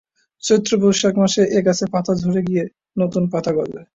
[0.43, 2.63] চৈত্র-বৈশাখ মাসে এ গাছে পাতা ঝরে গিয়ে
[2.97, 3.87] নতুন পাতা গজায়।